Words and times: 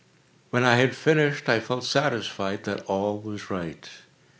When 0.49 0.63
I 0.63 0.77
had 0.77 0.95
finished, 0.95 1.47
I 1.47 1.59
felt 1.59 1.83
satisfied 1.83 2.63
that 2.63 2.83
all 2.87 3.19
was 3.19 3.51
right. 3.51 3.87